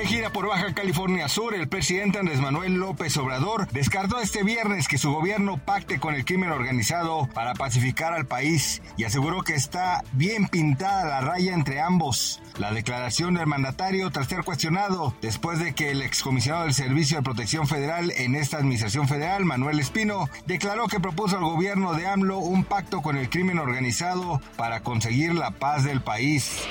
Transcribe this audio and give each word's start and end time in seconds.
De 0.00 0.06
gira 0.06 0.30
por 0.30 0.46
Baja 0.48 0.72
California 0.72 1.28
Sur, 1.28 1.54
el 1.54 1.68
presidente 1.68 2.18
Andrés 2.18 2.40
Manuel 2.40 2.76
López 2.76 3.14
Obrador 3.18 3.68
descartó 3.70 4.18
este 4.18 4.42
viernes 4.42 4.88
que 4.88 4.96
su 4.96 5.12
gobierno 5.12 5.58
pacte 5.58 6.00
con 6.00 6.14
el 6.14 6.24
crimen 6.24 6.50
organizado 6.50 7.28
para 7.34 7.52
pacificar 7.52 8.14
al 8.14 8.24
país 8.24 8.80
y 8.96 9.04
aseguró 9.04 9.42
que 9.42 9.54
está 9.54 10.02
bien 10.12 10.48
pintada 10.48 11.04
la 11.04 11.20
raya 11.20 11.52
entre 11.52 11.82
ambos. 11.82 12.40
La 12.58 12.72
declaración 12.72 13.34
del 13.34 13.46
mandatario 13.46 14.10
tras 14.10 14.26
ser 14.28 14.42
cuestionado 14.42 15.14
después 15.20 15.58
de 15.58 15.74
que 15.74 15.90
el 15.90 16.00
excomisionado 16.00 16.64
del 16.64 16.72
Servicio 16.72 17.18
de 17.18 17.22
Protección 17.22 17.68
Federal 17.68 18.10
en 18.12 18.36
esta 18.36 18.56
administración 18.56 19.06
federal, 19.06 19.44
Manuel 19.44 19.80
Espino, 19.80 20.30
declaró 20.46 20.88
que 20.88 20.98
propuso 20.98 21.36
al 21.36 21.44
gobierno 21.44 21.92
de 21.92 22.06
AMLO 22.06 22.38
un 22.38 22.64
pacto 22.64 23.02
con 23.02 23.18
el 23.18 23.28
crimen 23.28 23.58
organizado 23.58 24.40
para 24.56 24.80
conseguir 24.80 25.34
la 25.34 25.50
paz 25.50 25.84
del 25.84 26.00
país. 26.00 26.66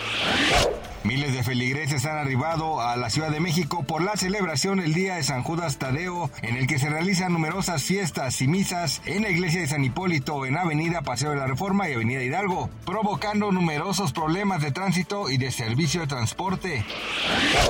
Miles 1.04 1.34
de 1.34 1.44
feligreses 1.44 2.06
han 2.06 2.18
arribado 2.18 2.82
a 2.82 2.98
la 2.98 3.10
Ciudad 3.10 3.32
de 3.32 3.40
México 3.40 3.84
por 3.84 4.02
la 4.02 4.18
celebración 4.18 4.82
el 4.82 4.94
Día 4.94 5.16
de 5.16 5.24
San 5.24 5.44
Judas 5.44 5.78
Tadeo, 5.78 6.30
en 6.42 6.58
el 6.58 6.68
que 6.68 6.78
se 6.78 6.90
realizan 6.90 7.32
numerosas 7.32 7.84
fiestas 7.84 8.42
y 8.42 8.48
misas 8.48 9.02
en 9.06 9.24
la 9.24 9.30
iglesia 9.30 9.62
de 9.62 9.68
San 9.68 9.84
Hipólito, 9.84 10.46
en 10.46 10.58
Avenida 10.58 11.02
Paseo 11.02 11.30
de 11.30 11.38
la 11.38 11.48
Reforma 11.48 11.88
y 11.88 11.94
Avenida 11.94 12.22
Hidalgo, 12.22 12.70
provocando 12.86 13.52
numerosos 13.54 14.12
problemas 14.12 14.62
de 14.62 14.72
tránsito 14.72 15.30
y 15.30 15.38
de 15.38 15.52
servicio 15.52 16.02
de 16.02 16.08
transporte. 16.08 16.84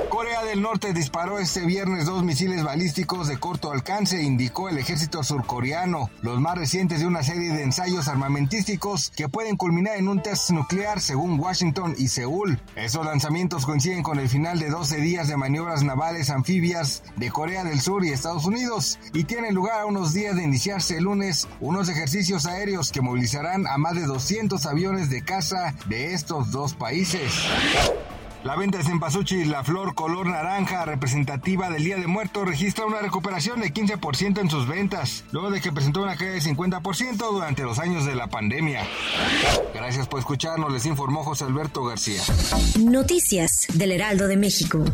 Corea 0.10 0.44
del 0.44 0.64
Norte 0.64 0.94
disparó 0.94 1.38
este 1.38 1.66
viernes 1.66 2.08
dos 2.08 2.24
misiles 2.24 2.64
balísticos 2.64 3.28
de 3.28 3.38
corto 3.38 3.72
alcance, 3.72 4.24
indicó 4.24 4.70
el 4.70 4.80
ejército 4.80 5.24
surcoreano, 5.24 6.10
los 6.22 6.40
más 6.40 6.58
recientes 6.58 7.00
de 7.00 7.06
una 7.06 7.22
serie 7.22 7.54
de 7.54 7.62
ensayos 7.62 8.08
armamentísticos 8.08 9.12
que 9.16 9.30
pueden 9.30 9.56
culminar 9.56 9.98
en 9.98 10.08
un 10.08 10.24
test 10.24 10.50
nuclear 10.50 11.00
según 11.00 11.40
Washington 11.40 11.94
y 11.96 12.08
Seúl. 12.08 12.60
Esos 12.76 13.06
lanzamientos 13.20 13.66
coinciden 13.66 14.02
con 14.02 14.18
el 14.18 14.30
final 14.30 14.60
de 14.60 14.70
12 14.70 15.02
días 15.02 15.28
de 15.28 15.36
maniobras 15.36 15.84
navales 15.84 16.30
anfibias 16.30 17.04
de 17.18 17.30
Corea 17.30 17.66
del 17.66 17.82
Sur 17.82 18.06
y 18.06 18.14
Estados 18.14 18.46
Unidos 18.46 18.98
y 19.12 19.26
tienen 19.26 19.54
lugar 19.54 19.82
a 19.82 19.86
unos 19.88 20.14
días 20.14 20.38
de 20.38 20.44
iniciarse 20.44 20.96
el 20.96 21.04
lunes 21.04 21.46
unos 21.60 21.90
ejercicios 21.90 22.46
aéreos 22.46 22.94
que 22.94 23.02
movilizarán 23.02 23.68
a 23.68 23.78
más 23.78 23.96
de 23.96 24.06
200 24.06 24.66
aviones 24.66 25.10
de 25.10 25.22
caza 25.22 25.76
de 25.90 26.14
estos 26.14 26.52
dos 26.52 26.76
países. 26.76 27.30
La 28.44 28.56
venta 28.56 28.78
de 28.78 28.86
cempasúchil, 28.86 29.52
la 29.52 29.66
flor 29.66 29.94
color 29.96 30.26
naranja 30.26 30.86
representativa 30.86 31.70
del 31.70 31.84
Día 31.84 31.98
de 31.98 32.08
Muertos, 32.08 32.48
registra 32.48 32.86
una 32.86 33.00
recuperación 33.00 33.60
de 33.60 33.74
15% 33.74 34.40
en 34.40 34.50
sus 34.50 34.66
ventas, 34.66 35.26
luego 35.34 35.52
de 35.52 35.60
que 35.60 35.74
presentó 35.74 36.02
una 36.04 36.16
caída 36.16 36.36
de 36.36 36.42
50% 36.42 37.18
durante 37.18 37.64
los 37.64 37.80
años 37.80 38.06
de 38.06 38.16
la 38.16 38.28
pandemia. 38.28 38.88
Gracias 39.74 40.08
por 40.08 40.20
escucharnos, 40.20 40.72
les 40.72 40.86
informó 40.86 41.22
José 41.26 41.44
Alberto 41.44 41.84
García. 41.84 42.22
Noticias 42.80 43.68
del 43.74 43.92
Heraldo 43.92 44.30
de 44.30 44.38
México. 44.38 44.86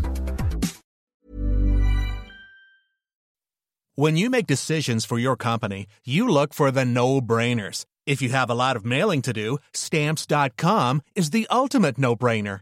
When 3.93 4.17
you 4.17 4.31
make 4.31 4.47
decisions 4.47 5.05
for 5.05 5.19
your 5.19 5.37
company, 5.37 5.85
you 6.03 6.27
look 6.27 6.53
for 6.53 6.71
the 6.71 6.83
no-brainers. 6.83 7.85
If 8.07 8.21
you 8.23 8.29
have 8.29 8.49
a 8.49 8.55
lot 8.55 8.75
of 8.75 8.83
mailing 8.83 9.21
to 9.21 9.31
do, 9.31 9.59
stamps.com 9.71 11.01
is 11.15 11.29
the 11.29 11.47
ultimate 11.51 11.97
no-brainer. 11.97 12.61